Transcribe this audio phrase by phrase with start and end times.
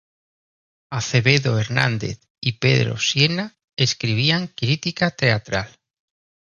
[0.89, 5.69] Acevedo Hernández y Pedro Sienna escribían crítica teatral.